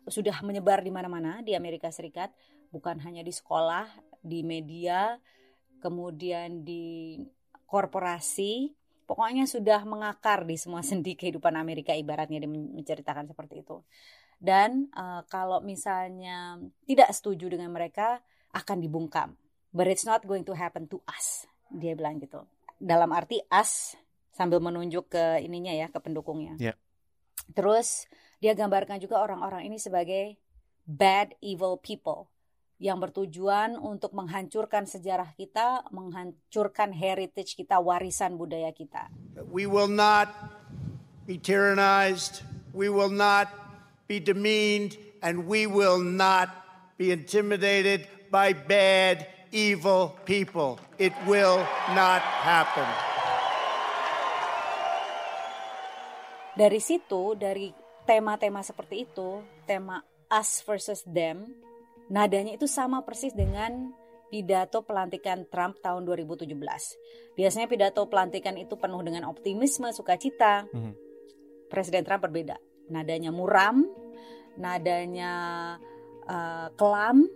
sudah 0.05 0.37
menyebar 0.45 0.85
di 0.85 0.93
mana-mana 0.93 1.41
di 1.41 1.57
Amerika 1.57 1.89
Serikat, 1.89 2.29
bukan 2.69 3.01
hanya 3.01 3.25
di 3.25 3.33
sekolah, 3.33 3.89
di 4.21 4.45
media, 4.45 5.17
kemudian 5.81 6.61
di 6.61 7.25
korporasi, 7.65 8.77
pokoknya 9.09 9.49
sudah 9.49 9.81
mengakar 9.89 10.45
di 10.45 10.61
semua 10.61 10.85
sendi 10.89 11.17
kehidupan 11.17 11.57
Amerika 11.57 11.97
ibaratnya 11.97 12.45
dia 12.45 12.51
menceritakan 12.51 13.33
seperti 13.33 13.65
itu. 13.65 13.81
Dan 14.37 14.93
uh, 14.93 15.25
kalau 15.33 15.65
misalnya 15.65 16.61
tidak 16.85 17.09
setuju 17.17 17.49
dengan 17.49 17.73
mereka 17.73 18.21
akan 18.53 18.77
dibungkam 18.77 19.33
but 19.75 19.91
it's 19.91 20.07
not 20.07 20.23
going 20.23 20.47
to 20.47 20.55
happen 20.55 20.87
to 20.87 21.03
us. 21.11 21.45
Dia 21.75 21.99
bilang 21.99 22.23
gitu. 22.23 22.47
Dalam 22.79 23.11
arti 23.11 23.43
us 23.51 23.99
sambil 24.31 24.63
menunjuk 24.63 25.11
ke 25.11 25.43
ininya 25.43 25.75
ya, 25.75 25.91
ke 25.91 25.99
pendukungnya. 25.99 26.55
Yeah. 26.63 26.79
Terus 27.51 28.07
dia 28.39 28.55
gambarkan 28.55 29.03
juga 29.03 29.19
orang-orang 29.19 29.67
ini 29.67 29.83
sebagai 29.83 30.39
bad 30.87 31.35
evil 31.43 31.77
people 31.83 32.31
yang 32.79 32.99
bertujuan 32.99 33.79
untuk 33.79 34.13
menghancurkan 34.15 34.87
sejarah 34.87 35.35
kita, 35.39 35.87
menghancurkan 35.95 36.91
heritage 36.95 37.55
kita, 37.55 37.79
warisan 37.79 38.35
budaya 38.39 38.71
kita. 38.75 39.11
We 39.51 39.67
will 39.67 39.91
not 39.91 40.31
be 41.25 41.39
tyrannized, 41.39 42.43
we 42.75 42.91
will 42.91 43.11
not 43.11 43.49
be 44.11 44.19
demeaned, 44.19 44.99
and 45.23 45.47
we 45.49 45.65
will 45.65 46.03
not 46.03 46.51
be 47.01 47.15
intimidated 47.15 48.05
by 48.29 48.53
bad 48.53 49.34
evil 49.55 50.11
people. 50.27 50.83
It 50.99 51.15
will 51.31 51.63
not 51.95 52.21
happen. 52.43 52.85
Dari 56.59 56.83
situ, 56.83 57.39
dari 57.39 57.71
tema-tema 58.03 58.67
seperti 58.67 59.07
itu, 59.07 59.43
tema 59.67 60.03
us 60.27 60.63
versus 60.67 61.07
them, 61.07 61.47
nadanya 62.11 62.59
itu 62.59 62.67
sama 62.67 63.07
persis 63.07 63.31
dengan 63.31 63.95
pidato 64.31 64.83
pelantikan 64.83 65.47
Trump 65.47 65.79
tahun 65.79 66.03
2017. 66.03 66.51
Biasanya 67.39 67.71
pidato 67.71 68.07
pelantikan 68.11 68.59
itu 68.59 68.75
penuh 68.75 69.03
dengan 69.07 69.31
optimisme, 69.31 69.91
sukacita. 69.95 70.67
Mm 70.75 70.79
-hmm. 70.79 70.95
Presiden 71.71 72.03
Trump 72.07 72.27
berbeda. 72.27 72.59
Nadanya 72.91 73.35
muram, 73.35 73.87
nadanya 74.59 75.33
uh, 76.27 76.69
kelam, 76.79 77.27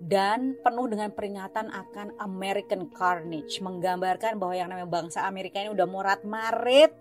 dan 0.00 0.56
penuh 0.60 0.86
dengan 0.92 1.10
peringatan 1.12 1.72
akan 1.72 2.20
American 2.20 2.92
carnage, 2.92 3.60
menggambarkan 3.64 4.36
bahwa 4.36 4.54
yang 4.54 4.68
namanya 4.68 4.90
bangsa 4.90 5.24
Amerika 5.24 5.60
ini 5.60 5.72
udah 5.72 5.88
morat 5.88 6.20
marit, 6.22 6.92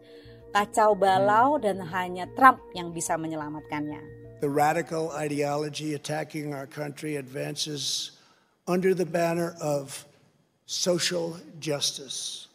kacau 0.56 0.96
balau 0.96 1.60
dan 1.60 1.84
hanya 1.84 2.28
Trump 2.34 2.64
yang 2.72 2.96
bisa 2.96 3.20
menyelamatkannya. 3.20 4.00
The 4.40 4.52
radical 4.52 5.12
ideology 5.12 5.96
attacking 5.96 6.56
our 6.56 6.68
country 6.68 7.16
advances 7.20 8.16
under 8.68 8.96
the 8.96 9.08
banner 9.08 9.56
of 9.60 10.08
social 10.66 11.38
justice. 11.60 12.48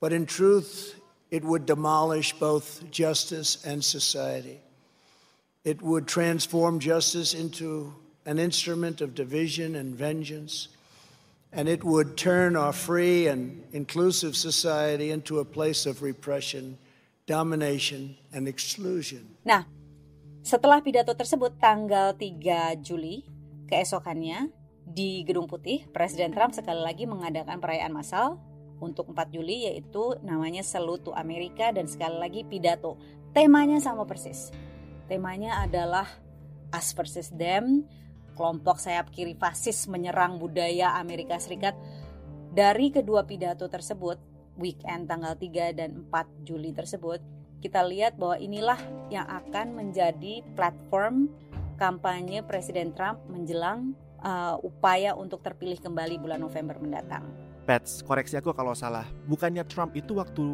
But 0.00 0.12
in 0.12 0.26
truth, 0.26 1.00
it 1.30 1.44
would 1.44 1.66
demolish 1.66 2.36
both 2.36 2.84
justice 2.90 3.64
and 3.64 3.82
society. 3.82 4.60
It 5.64 5.80
would 5.80 6.06
transform 6.06 6.78
justice 6.78 7.32
into 7.32 7.94
an 8.24 8.40
instrument 8.40 9.00
of 9.04 9.12
division 9.12 9.76
and 9.76 9.92
vengeance, 9.92 10.68
and 11.52 11.68
it 11.68 11.84
would 11.84 12.16
turn 12.16 12.56
our 12.56 12.72
free 12.72 13.28
and 13.28 13.62
inclusive 13.70 14.34
society 14.34 15.12
into 15.12 15.38
a 15.38 15.46
place 15.46 15.84
of 15.84 16.00
repression, 16.00 16.80
domination, 17.28 18.16
and 18.32 18.48
exclusion. 18.48 19.36
Nah, 19.44 19.68
setelah 20.40 20.80
pidato 20.80 21.12
tersebut 21.12 21.56
tanggal 21.60 22.16
3 22.16 22.80
Juli, 22.80 23.24
keesokannya 23.68 24.48
di 24.84 25.24
Gedung 25.24 25.48
Putih, 25.48 25.88
Presiden 25.88 26.32
Trump 26.32 26.52
sekali 26.52 26.80
lagi 26.80 27.08
mengadakan 27.08 27.60
perayaan 27.60 27.92
massal 27.92 28.36
untuk 28.80 29.08
4 29.12 29.32
Juli 29.32 29.64
yaitu 29.68 30.16
namanya 30.20 30.60
Salute 30.60 31.08
to 31.08 31.12
Amerika 31.16 31.72
dan 31.72 31.88
sekali 31.88 32.20
lagi 32.20 32.40
pidato. 32.44 33.00
Temanya 33.32 33.80
sama 33.80 34.04
persis. 34.04 34.52
Temanya 35.08 35.64
adalah 35.64 36.06
Us 36.72 36.92
versus 36.92 37.32
Them, 37.32 37.88
kelompok 38.34 38.82
sayap 38.82 39.08
kiri 39.14 39.38
fasis 39.38 39.86
menyerang 39.86 40.36
budaya 40.36 40.98
Amerika 40.98 41.38
Serikat. 41.40 41.74
Dari 42.54 42.90
kedua 42.94 43.26
pidato 43.26 43.66
tersebut, 43.66 44.18
weekend 44.58 45.10
tanggal 45.10 45.34
3 45.34 45.74
dan 45.74 46.06
4 46.06 46.46
Juli 46.46 46.70
tersebut, 46.70 47.18
kita 47.58 47.80
lihat 47.82 48.20
bahwa 48.20 48.36
inilah 48.38 48.78
yang 49.08 49.26
akan 49.26 49.74
menjadi 49.74 50.44
platform 50.54 51.32
kampanye 51.80 52.44
Presiden 52.46 52.94
Trump 52.94 53.18
menjelang 53.26 53.96
uh, 54.22 54.60
upaya 54.62 55.16
untuk 55.18 55.42
terpilih 55.42 55.80
kembali 55.82 56.20
bulan 56.20 56.38
November 56.38 56.78
mendatang. 56.78 57.26
Pets, 57.64 58.04
koreksi 58.04 58.36
aku 58.36 58.52
kalau 58.52 58.76
salah. 58.76 59.08
Bukannya 59.24 59.64
Trump 59.64 59.96
itu 59.96 60.20
waktu 60.20 60.44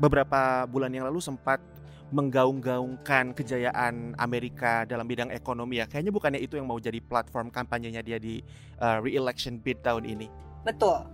beberapa 0.00 0.64
bulan 0.64 0.88
yang 0.88 1.04
lalu 1.04 1.20
sempat 1.20 1.60
menggaung-gaungkan 2.08 3.36
kejayaan 3.36 4.16
Amerika 4.16 4.88
dalam 4.88 5.04
bidang 5.04 5.28
ekonomi 5.28 5.80
ya. 5.80 5.86
Kayaknya 5.86 6.12
bukannya 6.12 6.40
itu 6.40 6.56
yang 6.56 6.68
mau 6.68 6.80
jadi 6.80 6.98
platform 7.04 7.52
kampanyenya 7.52 8.00
dia 8.00 8.16
di 8.16 8.40
uh, 8.80 8.98
re-election 9.04 9.60
bid 9.60 9.84
tahun 9.84 10.08
ini. 10.08 10.26
Betul. 10.64 11.04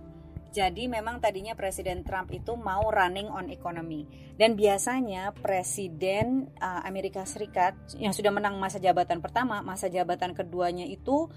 Jadi 0.55 0.87
memang 0.87 1.19
tadinya 1.19 1.51
Presiden 1.51 2.07
Trump 2.07 2.31
itu 2.31 2.55
mau 2.55 2.87
running 2.87 3.27
on 3.27 3.51
economy 3.51 4.07
dan 4.39 4.55
biasanya 4.55 5.35
Presiden 5.35 6.47
uh, 6.63 6.79
Amerika 6.87 7.27
Serikat 7.27 7.75
yang 7.99 8.15
sudah 8.15 8.31
menang 8.31 8.55
masa 8.55 8.79
jabatan 8.79 9.19
pertama, 9.19 9.59
masa 9.59 9.91
jabatan 9.91 10.31
keduanya 10.31 10.87
itu 10.87 11.27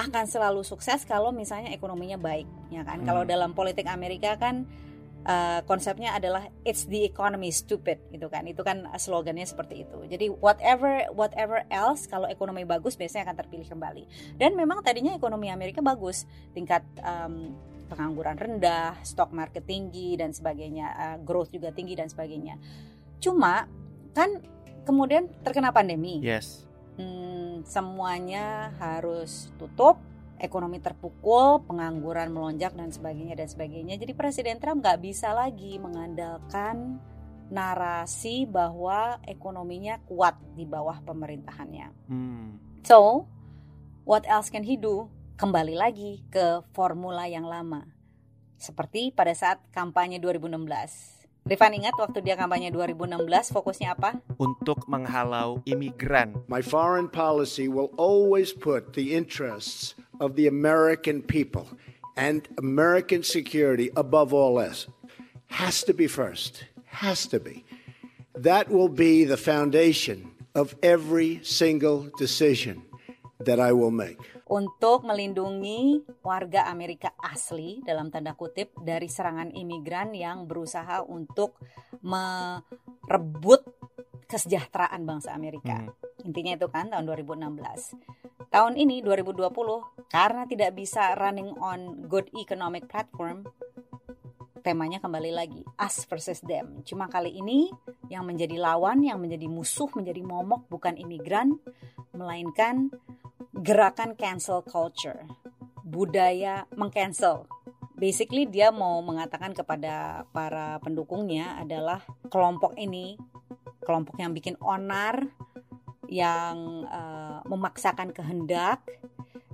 akan 0.00 0.24
selalu 0.24 0.64
sukses 0.64 1.04
kalau 1.04 1.36
misalnya 1.36 1.68
ekonominya 1.68 2.16
baik, 2.16 2.48
ya 2.72 2.80
kan? 2.80 3.04
Hmm. 3.04 3.06
Kalau 3.12 3.22
dalam 3.28 3.52
politik 3.52 3.84
Amerika 3.84 4.40
kan 4.40 4.64
uh, 5.26 5.60
konsepnya 5.66 6.14
adalah 6.14 6.46
it's 6.66 6.86
the 6.86 7.06
economy 7.06 7.50
stupid 7.54 8.02
gitu 8.10 8.26
kan. 8.26 8.46
Itu 8.46 8.62
kan 8.66 8.86
slogannya 8.98 9.46
seperti 9.46 9.86
itu. 9.86 9.98
Jadi 10.06 10.30
whatever 10.30 11.06
whatever 11.14 11.62
else 11.70 12.06
kalau 12.10 12.26
ekonomi 12.26 12.66
bagus 12.66 12.98
biasanya 12.98 13.30
akan 13.30 13.36
terpilih 13.46 13.68
kembali. 13.68 14.04
Dan 14.38 14.54
memang 14.58 14.82
tadinya 14.82 15.14
ekonomi 15.14 15.50
Amerika 15.50 15.80
bagus. 15.80 16.26
Tingkat 16.54 16.82
um, 17.02 17.54
pengangguran 17.92 18.36
rendah 18.40 18.96
stock 19.04 19.30
market 19.36 19.68
tinggi 19.68 20.16
dan 20.16 20.32
sebagainya 20.32 20.86
uh, 20.96 21.16
growth 21.20 21.52
juga 21.52 21.70
tinggi 21.70 21.92
dan 21.98 22.08
sebagainya. 22.08 22.56
Cuma 23.20 23.68
kan 24.16 24.40
kemudian 24.82 25.30
terkena 25.44 25.70
pandemi. 25.70 26.18
Yes. 26.24 26.64
Hmm, 26.96 27.64
semuanya 27.64 28.72
harus 28.76 29.48
tutup 29.56 29.96
ekonomi 30.42 30.82
terpukul, 30.82 31.62
pengangguran 31.70 32.34
melonjak 32.34 32.74
dan 32.74 32.90
sebagainya 32.90 33.38
dan 33.38 33.46
sebagainya. 33.46 33.94
Jadi 33.94 34.12
Presiden 34.12 34.58
Trump 34.58 34.82
nggak 34.82 34.98
bisa 34.98 35.30
lagi 35.30 35.78
mengandalkan 35.78 36.98
narasi 37.46 38.44
bahwa 38.50 39.22
ekonominya 39.22 40.02
kuat 40.02 40.34
di 40.58 40.66
bawah 40.66 40.98
pemerintahannya. 41.06 41.88
Hmm. 42.10 42.58
So, 42.82 43.30
what 44.02 44.26
else 44.26 44.50
can 44.50 44.66
he 44.66 44.74
do? 44.74 45.06
Kembali 45.38 45.78
lagi 45.78 46.26
ke 46.26 46.66
formula 46.74 47.30
yang 47.30 47.46
lama. 47.46 47.86
Seperti 48.58 49.14
pada 49.14 49.34
saat 49.34 49.62
kampanye 49.70 50.18
2016 50.18 51.22
Rifan 51.42 51.74
ingat 51.74 51.98
waktu 51.98 52.22
dia 52.22 52.38
kampanye 52.38 52.70
2016 52.70 53.50
fokusnya 53.50 53.98
apa? 53.98 54.22
Untuk 54.38 54.86
menghalau 54.86 55.58
imigran. 55.66 56.38
My 56.46 56.62
foreign 56.62 57.10
policy 57.10 57.66
will 57.66 57.90
always 57.98 58.54
put 58.54 58.94
the 58.94 59.18
interests 59.18 59.98
of 60.22 60.38
the 60.38 60.46
American 60.46 61.26
people 61.26 61.66
and 62.14 62.46
American 62.62 63.26
security 63.26 63.90
above 63.98 64.30
all 64.30 64.62
else. 64.62 64.86
Has 65.50 65.82
to 65.84 65.92
be 65.92 66.06
first. 66.06 66.64
Has 67.02 67.26
to 67.34 67.42
be. 67.42 67.66
That 68.38 68.70
will 68.70 68.88
be 68.88 69.26
the 69.26 69.36
foundation 69.36 70.30
of 70.54 70.78
every 70.82 71.42
single 71.42 72.06
decision 72.14 72.86
that 73.42 73.58
I 73.58 73.74
will 73.74 73.90
make. 73.90 74.22
untuk 74.52 75.08
melindungi 75.08 76.04
warga 76.20 76.68
Amerika 76.68 77.16
asli 77.16 77.80
dalam 77.80 78.12
tanda 78.12 78.36
kutip 78.36 78.76
dari 78.84 79.08
serangan 79.08 79.48
imigran 79.56 80.12
yang 80.12 80.44
berusaha 80.44 81.00
untuk 81.08 81.56
merebut 82.04 83.64
kesejahteraan 84.28 85.08
bangsa 85.08 85.32
Amerika. 85.32 85.88
Hmm. 85.88 86.28
Intinya 86.28 86.52
itu 86.60 86.68
kan 86.68 86.92
tahun 86.92 87.08
2016. 87.08 87.96
Tahun 88.52 88.76
ini 88.76 89.00
2020 89.00 89.48
karena 90.12 90.44
tidak 90.44 90.76
bisa 90.76 91.16
running 91.16 91.56
on 91.56 92.04
good 92.04 92.28
economic 92.36 92.84
platform 92.84 93.48
temanya 94.60 95.00
kembali 95.00 95.32
lagi 95.32 95.64
us 95.80 96.04
versus 96.04 96.44
them. 96.44 96.84
Cuma 96.84 97.08
kali 97.08 97.32
ini 97.32 97.72
yang 98.12 98.28
menjadi 98.28 98.60
lawan, 98.60 99.00
yang 99.08 99.24
menjadi 99.24 99.48
musuh, 99.48 99.88
menjadi 99.96 100.20
momok 100.20 100.68
bukan 100.68 101.00
imigran, 101.00 101.56
melainkan 102.12 102.92
gerakan 103.56 104.20
cancel 104.20 104.60
culture, 104.60 105.24
budaya 105.80 106.68
mengcancel. 106.76 107.48
Basically 107.96 108.44
dia 108.44 108.68
mau 108.68 109.00
mengatakan 109.00 109.56
kepada 109.56 110.28
para 110.28 110.76
pendukungnya 110.84 111.56
adalah 111.56 112.04
kelompok 112.28 112.76
ini, 112.76 113.16
kelompok 113.80 114.20
yang 114.20 114.36
bikin 114.36 114.60
onar, 114.60 115.24
yang 116.12 116.84
eh, 116.84 117.40
memaksakan 117.48 118.12
kehendak 118.12 118.84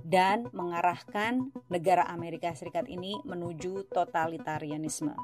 dan 0.03 0.51
mengarahkan 0.51 1.55
negara 1.71 2.03
Amerika 2.11 2.51
Serikat 2.51 2.91
ini 2.91 3.15
menuju 3.23 3.87
totalitarianisme. 3.95 5.15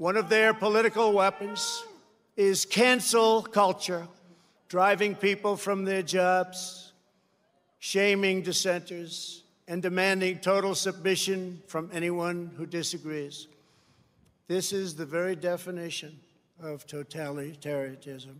One 0.00 0.16
of 0.18 0.26
their 0.26 0.50
political 0.50 1.12
weapons 1.12 1.84
is 2.34 2.66
cancel 2.66 3.42
culture, 3.42 4.08
driving 4.66 5.14
people 5.14 5.54
from 5.54 5.84
their 5.84 6.02
jobs, 6.02 6.90
shaming 7.78 8.42
dissenters, 8.42 9.41
and 9.68 9.82
demanding 9.82 10.38
total 10.38 10.74
submission 10.74 11.62
from 11.66 11.90
anyone 11.92 12.50
who 12.56 12.66
disagrees. 12.66 13.46
This 14.48 14.72
is 14.72 14.94
the 14.94 15.06
very 15.06 15.36
definition 15.36 16.18
of 16.62 16.86
totalitarianism. 16.86 18.34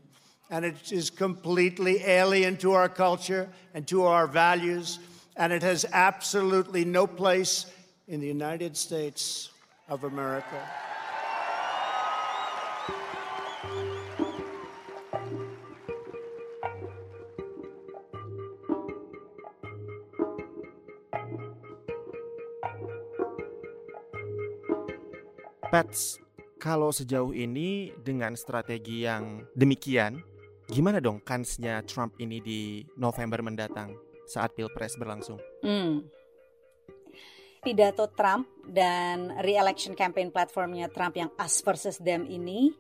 And 0.51 0.65
it 0.65 0.93
is 0.93 1.09
completely 1.09 2.03
alien 2.05 2.57
to 2.59 2.73
our 2.73 2.89
culture 2.89 3.49
and 3.73 3.87
to 3.89 4.05
our 4.05 4.27
values, 4.27 4.99
and 5.37 5.53
it 5.53 5.63
has 5.63 5.87
absolutely 5.93 6.85
no 6.85 7.07
place 7.07 7.67
in 8.09 8.21
the 8.21 8.27
United 8.27 8.77
States 8.77 9.51
of 9.89 10.05
America. 10.05 10.69
Pets, 25.73 26.21
kalau 26.61 26.93
sejauh 26.93 27.33
ini 27.33 27.97
dengan 27.97 28.37
strategi 28.37 29.09
yang 29.09 29.41
demikian, 29.57 30.21
gimana 30.69 31.01
dong 31.01 31.25
kansnya 31.25 31.81
Trump 31.89 32.13
ini 32.21 32.45
di 32.45 32.85
November 33.01 33.41
mendatang 33.41 33.97
saat 34.29 34.53
Pilpres 34.53 35.01
berlangsung? 35.01 35.41
Hmm. 35.65 36.05
Pidato 37.65 38.05
Trump 38.13 38.53
dan 38.69 39.33
re-election 39.41 39.97
campaign 39.97 40.29
platformnya 40.29 40.93
Trump 40.93 41.17
yang 41.17 41.33
us 41.41 41.65
versus 41.65 41.97
them 41.97 42.29
ini 42.29 42.77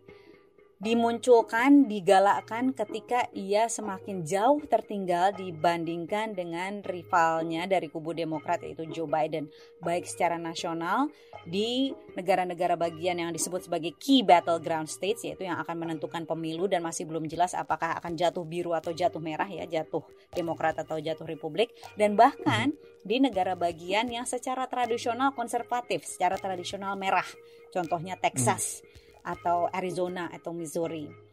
dimunculkan, 0.83 1.87
digalakkan 1.87 2.75
ketika 2.75 3.31
ia 3.31 3.71
semakin 3.71 4.27
jauh 4.27 4.59
tertinggal 4.67 5.31
dibandingkan 5.31 6.35
dengan 6.35 6.83
rivalnya 6.83 7.71
dari 7.71 7.87
kubu 7.87 8.11
Demokrat 8.11 8.67
yaitu 8.67 8.91
Joe 8.91 9.07
Biden, 9.07 9.47
baik 9.79 10.11
secara 10.11 10.43
nasional 10.43 11.07
di 11.47 11.95
negara-negara 12.19 12.75
bagian 12.75 13.23
yang 13.23 13.31
disebut 13.31 13.71
sebagai 13.71 13.95
key 13.95 14.27
battleground 14.27 14.91
states 14.91 15.23
yaitu 15.23 15.47
yang 15.47 15.63
akan 15.63 15.87
menentukan 15.87 16.27
pemilu 16.27 16.67
dan 16.67 16.83
masih 16.83 17.07
belum 17.07 17.31
jelas 17.31 17.55
apakah 17.55 17.95
akan 18.03 18.19
jatuh 18.19 18.43
biru 18.43 18.75
atau 18.75 18.91
jatuh 18.91 19.23
merah 19.23 19.47
ya, 19.47 19.63
jatuh 19.71 20.03
Demokrat 20.35 20.83
atau 20.83 20.99
jatuh 20.99 21.31
Republik. 21.31 21.71
Dan 21.95 22.19
bahkan 22.19 22.75
di 23.07 23.23
negara 23.23 23.55
bagian 23.55 24.11
yang 24.11 24.27
secara 24.27 24.67
tradisional 24.67 25.31
konservatif, 25.31 26.03
secara 26.11 26.35
tradisional 26.43 26.99
merah. 26.99 27.27
Contohnya 27.71 28.19
Texas 28.19 28.83
atau 29.23 29.71
Arizona 29.71 30.29
atau 30.31 30.55
Missouri. 30.55 31.32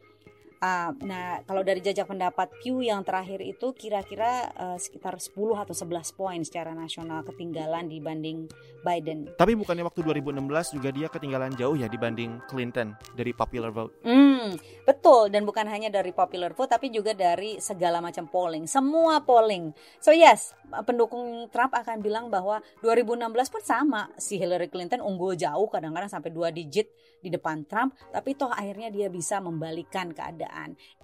Ah, 0.60 0.92
nah, 1.00 1.40
kalau 1.48 1.64
dari 1.64 1.80
jajak 1.80 2.04
pendapat 2.04 2.52
Pew 2.60 2.84
yang 2.84 3.00
terakhir 3.00 3.40
itu 3.40 3.72
kira-kira 3.72 4.52
eh, 4.52 4.76
sekitar 4.76 5.16
10 5.16 5.56
atau 5.56 5.72
11 5.72 6.12
poin 6.12 6.36
secara 6.44 6.76
nasional 6.76 7.24
ketinggalan 7.24 7.88
dibanding 7.88 8.44
Biden. 8.84 9.32
Tapi 9.40 9.56
bukannya 9.56 9.88
waktu 9.88 10.04
2016 10.04 10.76
juga 10.76 10.92
dia 10.92 11.08
ketinggalan 11.08 11.56
jauh 11.56 11.80
ya 11.80 11.88
dibanding 11.88 12.44
Clinton 12.44 12.92
dari 13.16 13.32
popular 13.32 13.72
vote. 13.72 14.04
Hmm, 14.04 14.52
betul 14.84 15.32
dan 15.32 15.48
bukan 15.48 15.64
hanya 15.64 15.88
dari 15.88 16.12
popular 16.12 16.52
vote 16.52 16.76
tapi 16.76 16.92
juga 16.92 17.16
dari 17.16 17.56
segala 17.56 18.04
macam 18.04 18.28
polling, 18.28 18.68
semua 18.68 19.24
polling. 19.24 19.72
So 19.96 20.12
yes, 20.12 20.52
pendukung 20.84 21.48
Trump 21.48 21.72
akan 21.72 22.04
bilang 22.04 22.28
bahwa 22.28 22.60
2016 22.84 23.48
pun 23.48 23.62
sama, 23.64 24.12
si 24.20 24.36
Hillary 24.36 24.68
Clinton 24.68 25.00
unggul 25.00 25.40
jauh 25.40 25.72
kadang-kadang 25.72 26.12
sampai 26.12 26.28
dua 26.28 26.52
digit 26.52 26.92
di 27.20 27.28
depan 27.28 27.68
Trump, 27.68 27.92
tapi 28.10 28.32
toh 28.32 28.48
akhirnya 28.48 28.88
dia 28.88 29.12
bisa 29.12 29.38
membalikan 29.44 30.10
keadaan. 30.10 30.49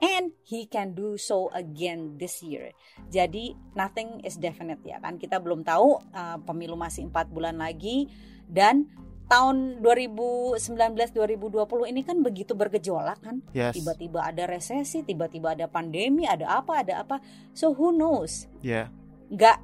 And 0.03 0.35
he 0.43 0.67
can 0.67 0.93
do 0.93 1.17
so 1.17 1.49
again 1.55 2.19
this 2.19 2.43
year. 2.43 2.75
Jadi 3.09 3.55
nothing 3.79 4.21
is 4.27 4.37
definite 4.37 4.83
ya 4.83 4.99
kan. 4.99 5.17
Kita 5.17 5.39
belum 5.39 5.63
tahu 5.63 6.03
uh, 6.13 6.39
pemilu 6.43 6.75
masih 6.75 7.09
empat 7.09 7.31
bulan 7.31 7.57
lagi 7.57 8.11
dan 8.47 8.87
tahun 9.27 9.83
2019-2020 9.83 11.91
ini 11.91 12.01
kan 12.07 12.23
begitu 12.23 12.55
bergejolak 12.55 13.19
kan. 13.23 13.43
Yes. 13.51 13.75
Tiba-tiba 13.75 14.23
ada 14.23 14.47
resesi, 14.47 15.03
tiba-tiba 15.03 15.59
ada 15.59 15.67
pandemi, 15.67 16.27
ada 16.27 16.63
apa, 16.63 16.87
ada 16.87 17.03
apa. 17.03 17.19
So 17.51 17.75
who 17.75 17.91
knows? 17.91 18.47
Ya. 18.63 18.95
Nggak 19.27 19.59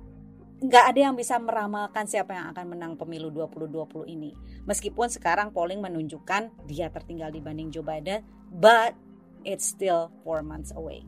nggak 0.62 0.84
ada 0.94 1.00
yang 1.10 1.18
bisa 1.18 1.42
meramalkan 1.42 2.06
siapa 2.06 2.38
yang 2.38 2.54
akan 2.54 2.78
menang 2.78 2.92
pemilu 2.94 3.34
2020 3.34 4.14
ini. 4.14 4.30
Meskipun 4.62 5.10
sekarang 5.10 5.50
polling 5.50 5.82
menunjukkan 5.82 6.70
dia 6.70 6.86
tertinggal 6.90 7.34
dibanding 7.34 7.74
Joe 7.74 7.82
Biden, 7.82 8.22
but 8.50 8.94
it's 9.44 9.66
still 9.66 10.10
four 10.22 10.40
months 10.40 10.70
away. 10.72 11.02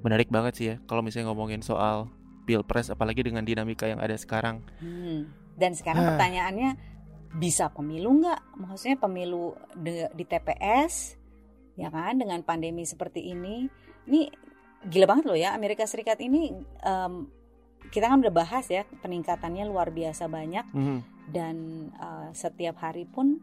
Menarik 0.00 0.28
banget 0.28 0.52
sih 0.54 0.66
ya 0.66 0.76
kalau 0.84 1.00
misalnya 1.00 1.30
ngomongin 1.30 1.60
soal 1.60 2.08
Pilpres 2.42 2.88
apalagi 2.88 3.22
dengan 3.22 3.44
dinamika 3.44 3.84
yang 3.84 4.00
ada 4.00 4.16
sekarang. 4.16 4.64
Hmm. 4.78 5.28
Dan 5.54 5.76
sekarang 5.76 6.02
Ah. 6.02 6.08
pertanyaannya 6.14 6.70
bisa 7.32 7.68
pemilu 7.68 8.18
nggak? 8.18 8.40
Maksudnya 8.58 8.96
pemilu 8.96 9.54
di, 9.72 10.02
di 10.10 10.24
TPS, 10.24 11.14
ya 11.76 11.86
kan? 11.86 12.16
Dengan 12.16 12.42
pandemi 12.42 12.82
seperti 12.82 13.30
ini, 13.30 13.68
ini 14.04 14.26
gila 14.82 15.06
banget 15.06 15.24
loh 15.28 15.38
ya 15.38 15.52
Amerika 15.52 15.84
Serikat 15.84 16.18
ini. 16.18 16.50
em, 16.80 17.28
kita 17.88 18.08
kan 18.08 18.18
udah 18.18 18.34
bahas 18.34 18.66
ya 18.66 18.82
peningkatannya 18.98 19.64
luar 19.64 19.88
biasa 19.88 20.26
banyak 20.26 20.66
Mhm. 20.72 20.98
dan 21.28 21.56
eh, 21.92 22.28
setiap 22.32 22.76
hari 22.78 23.04
pun 23.04 23.38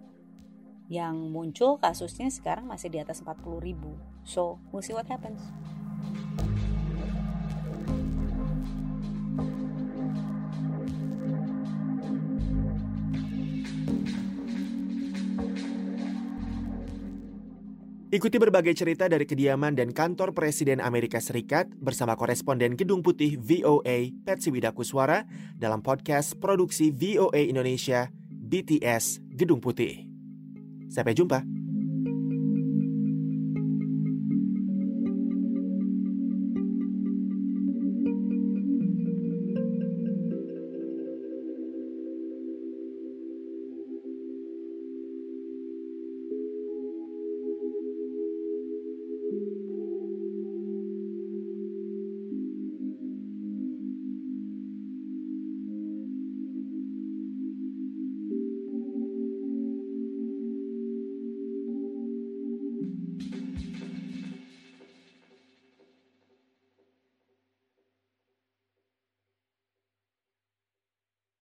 yang 0.87 1.31
muncul 1.31 1.75
kasusnya 1.79 2.31
sekarang 2.31 2.67
masih 2.67 2.87
di 2.87 2.99
atas 3.03 3.19
40 3.19 3.59
ribu. 3.59 3.99
So 4.23 4.59
we'll 4.71 4.83
see 4.83 4.95
what 4.95 5.07
happens. 5.07 5.43
Ikuti 18.07 18.39
berbagai 18.39 18.71
cerita 18.71 19.11
dari 19.11 19.27
kediaman 19.27 19.75
dan 19.75 19.91
kantor 19.91 20.31
Presiden 20.31 20.79
Amerika 20.79 21.19
Serikat 21.19 21.67
bersama 21.75 22.15
koresponden 22.15 22.79
Gedung 22.79 23.03
Putih 23.03 23.35
VOA 23.35 24.15
Patsy 24.23 24.47
Widakuswara 24.47 25.27
dalam 25.59 25.83
podcast 25.83 26.39
produksi 26.39 26.95
VOA 26.95 27.51
Indonesia 27.51 28.07
BTS 28.31 29.19
Gedung 29.35 29.59
Putih. 29.59 30.06
Sampai 30.89 31.13
jumpa. 31.13 31.43